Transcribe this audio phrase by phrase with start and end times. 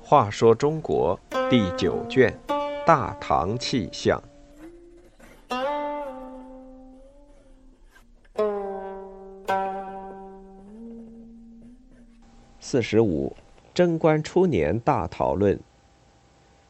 [0.00, 2.34] 话说中国第九卷
[2.86, 4.18] 《大唐气象》
[12.58, 13.36] 四十五，
[13.74, 15.60] 贞观初年大讨论：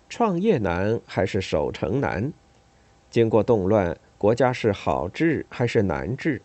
[0.09, 2.33] 创业难还是守成难？
[3.09, 6.43] 经过动乱，国家是好治还是难治？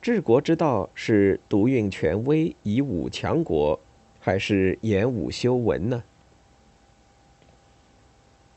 [0.00, 3.78] 治国之道是独运权威，以武强国。
[4.20, 6.02] 还是演武修文呢？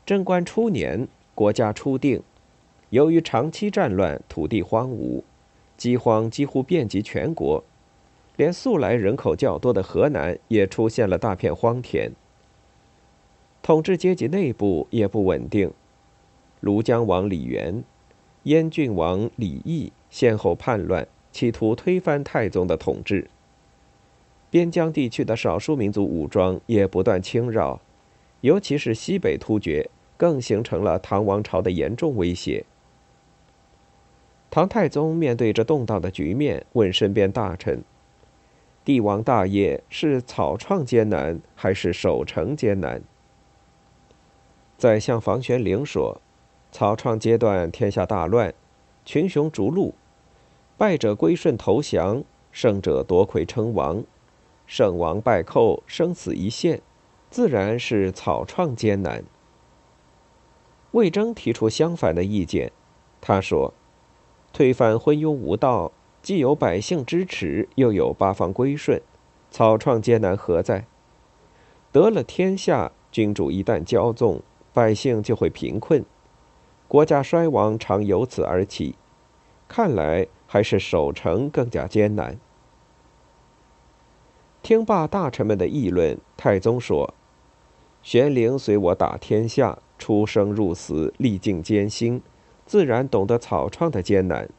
[0.04, 2.22] 贞观初年，国家初定，
[2.90, 5.22] 由于长期战乱，土地荒芜，
[5.76, 7.64] 饥荒几乎遍及全国，
[8.36, 12.12] 连素来人口较多的河南也出现了大片荒田。
[13.62, 15.72] 统治阶级内部也不稳定，
[16.60, 17.82] 庐江王李元、
[18.44, 23.28] 燕郡王李毅先后叛乱，企图推翻太宗的统治。
[24.50, 27.80] 边疆地区的少数民族武装也不断侵扰，
[28.40, 32.64] 尤其是西北突厥，更形成了唐王朝的严重威胁。
[34.50, 37.82] 唐太宗面对着动荡的局面，问身边大臣
[38.84, 43.00] ：“帝王大业是草创艰难，还是守成艰难？”
[44.76, 46.20] 宰相房玄龄说
[46.72, 48.52] ：“草创阶段，天下大乱，
[49.04, 49.94] 群雄逐鹿，
[50.76, 54.02] 败者归顺投降，胜者夺魁称王。”
[54.66, 56.80] 胜王败寇，生死一线，
[57.28, 59.22] 自然是草创艰难。
[60.92, 62.72] 魏征提出相反的意见，
[63.20, 63.74] 他说
[64.50, 65.92] ：“推翻昏庸无道，
[66.22, 69.02] 既有百姓支持，又有八方归顺，
[69.50, 70.86] 草创艰难何在？
[71.90, 74.40] 得了天下，君主一旦骄纵，
[74.72, 76.02] 百姓就会贫困，
[76.92, 78.96] 国家衰亡常由此而起。
[79.66, 82.38] 看来还是守城更加艰难。”
[84.62, 87.14] 听罢大臣们的议论，太宗说
[88.04, 92.20] ：“玄龄随我打天下，出生入死，历尽艰辛，
[92.66, 94.50] 自然懂得草创的艰难。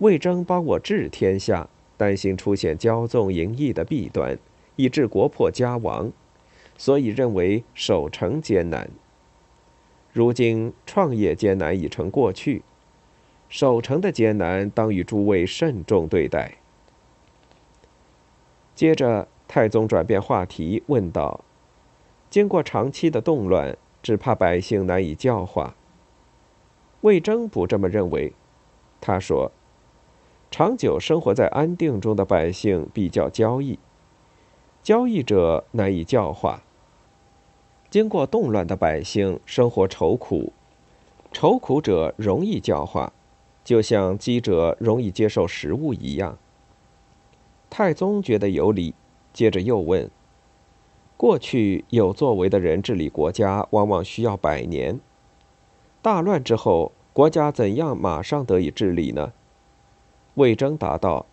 [0.00, 4.38] 魏征帮我治天下，担心出现骄纵淫逸的弊端，
[4.76, 6.12] 以致国破家亡，
[6.76, 8.90] 所以认为守城艰难。
[10.14, 12.62] 如今创业艰难已成过去，
[13.48, 16.58] 守成的艰难当与诸位慎重对待。”
[18.74, 21.44] 接着，太宗转变话题，问道
[22.30, 25.74] ：“经过长期的动乱，只怕百姓难以教化。”
[27.02, 28.32] 魏征不这么认为，
[29.00, 29.52] 他说
[30.50, 33.78] ：“长久生活在安定中的百姓比较骄逸，
[34.82, 36.63] 骄逸者难以教化；
[37.94, 40.52] 经过动乱的百姓生活愁苦，
[41.30, 43.12] 愁苦者容易教化，
[43.62, 46.36] 就像饥者容易接受食物一样。”
[47.70, 48.96] 太宗觉得有理，
[49.32, 50.10] 接着又问
[51.16, 54.98] ：“过去有作为的人治理国家，往往需要百年。
[56.02, 59.32] 大乱之后，国家怎样马上得以治理呢？”
[60.34, 61.26] 魏征答道：“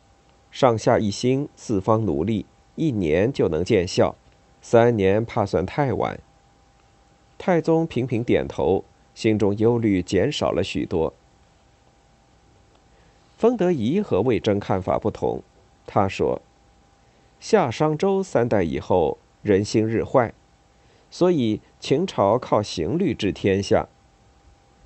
[0.51, 2.45] 上下一心，四方努力，
[2.75, 4.13] 一年就能见效，
[4.61, 6.19] 三年怕算太晚。”
[7.43, 8.85] 太宗频频点头，
[9.15, 11.11] 心中忧虑减少了许多。
[13.35, 15.41] 封德仪和魏征看法不同。
[15.87, 16.39] 他说
[17.41, 20.31] ：“夏商周三代以后，人心日坏，
[21.09, 23.87] 所以秦朝靠刑律治天下，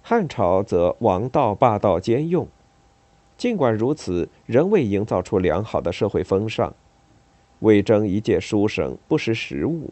[0.01, 2.47] 汉朝则王道霸道兼用。
[3.37, 6.73] 尽管如此，仍未营造出良好的社会风尚。
[7.59, 9.91] 魏征一介书生，不识时务，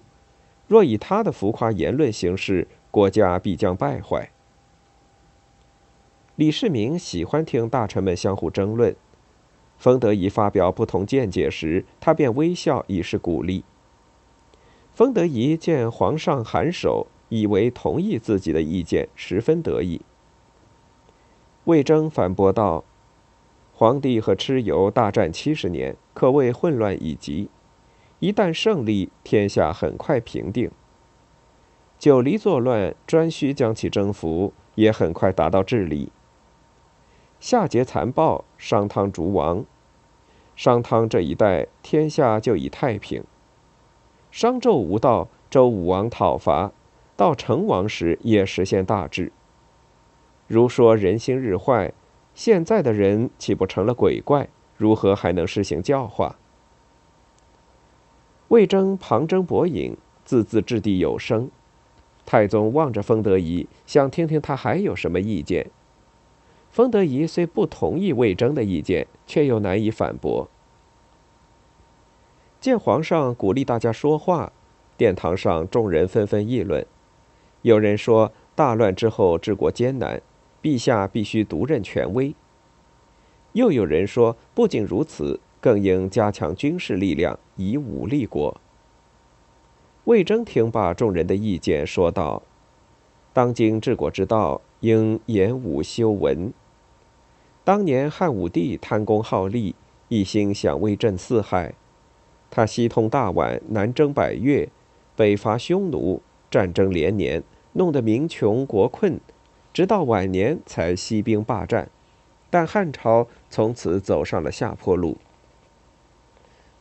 [0.68, 4.32] 若以他的浮夸言论行事，国家必将败坏。”
[6.36, 8.96] 李世民喜欢听大臣们相互争论。
[9.78, 13.64] 封德仪发表不同见解时，他便微笑以示鼓励。
[14.94, 20.02] 封德仪见皇上颔首，以为同意自己的意见，十分得意。
[21.66, 22.86] 魏征反驳道
[23.74, 27.50] ：“皇帝和蚩尤大战七十年，可谓混乱已极。
[28.24, 30.70] 一旦胜利，天下很快平定；
[32.00, 36.10] 九黎作乱，颛顼将其征服，也很快达到治理。
[37.42, 39.66] 夏桀残暴，商汤逐亡。”
[40.56, 43.26] 商汤这一代，天下就已太平。
[44.32, 46.72] 商纣无道，周武王讨伐，
[47.18, 49.34] 到成王时也实现大治。
[50.48, 51.92] 如说人心日坏，
[52.34, 54.48] 现在的人岂不成了鬼怪？
[54.78, 56.38] 如何还能施行教化？
[58.54, 61.50] 魏征旁征博引，字字掷地有声。
[62.24, 65.72] 太宗望着封德仪，想听听他还有什么意见。
[66.70, 70.48] 封德仪虽不同意魏征的意见，却又难以反驳。
[72.62, 74.52] 见皇上鼓励大家说话，
[74.96, 76.86] 殿堂上众人纷纷议论。
[77.64, 80.22] 有人说：“大乱之后治国艰难，
[80.62, 82.36] 陛下必须独任权威。”
[83.54, 88.60] 又有人说：“不仅如此，更应加强军事力量，以武立国。”
[90.04, 92.44] 魏征听罢众人的意见，说道
[93.32, 96.52] ：“当今治国之道，应严武修文。
[97.64, 99.74] 当年汉武帝贪功好利，
[100.10, 101.74] 一心想威震四海。
[102.52, 104.68] 他西通大宛，南征百越，
[105.16, 106.22] 北伐匈奴，
[106.52, 109.18] 战争连年，弄得民穷国困，
[109.72, 111.90] 直到晚年才息兵罢战。
[112.50, 115.18] 但汉朝从此走上了下坡路。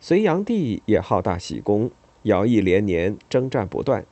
[0.03, 1.89] 隋炀帝也好大喜功，
[2.25, 4.05] 徭役连年，征战不断，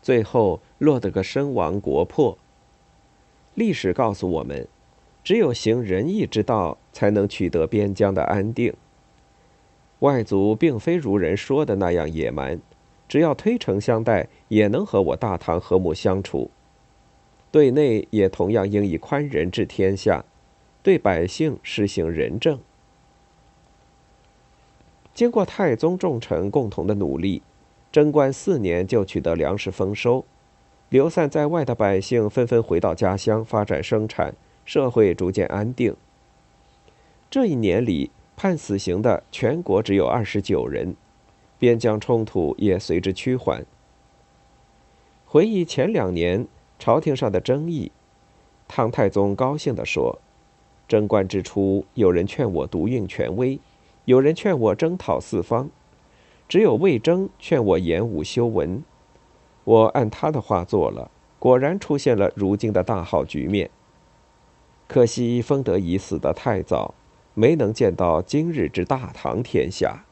[0.00, 2.38] 最后落得个身亡国破。
[3.54, 4.66] 历史告诉我们。
[5.22, 8.72] 只有行仁义之道，才能取得边疆的安定。
[9.98, 12.60] 外族并非如人说的那样野蛮，
[13.08, 16.50] 只要推诚相待，也能和我大唐和睦相处。
[17.50, 20.24] 对内也同样应以宽仁治天下，
[20.82, 22.60] 对百姓施行仁政。
[25.16, 27.40] 经过太宗重臣共同的努力，
[27.90, 30.26] 贞观四年就取得粮食丰收，
[30.90, 34.34] 流散在外的百姓纷纷回到家乡发展生产。
[34.66, 35.96] 社会逐渐安定。
[37.30, 40.94] 这一年里，判死刑的全国只有二十九人，
[41.58, 43.64] 边疆冲突也随之趋缓。
[45.24, 46.46] 回忆前两年
[46.78, 47.90] 朝廷上的争议，
[48.68, 50.18] 唐太宗高兴地说
[50.86, 53.58] ：“贞观之初，有人劝我独运权威，
[54.06, 55.68] 有人劝我征讨四方，
[56.48, 58.80] 只有魏征劝我演武修文。
[59.64, 61.10] 我按他的话做了，
[61.40, 63.68] 果然出现了如今的大好局面。”
[64.86, 66.94] 可惜封德仪死得太早，
[67.34, 70.04] 没能见到今日之大唐天下。